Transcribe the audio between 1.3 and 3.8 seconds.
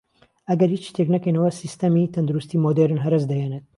ئەوە سیستەمی تەندروستی مودێرن هەرەس دەهێنێت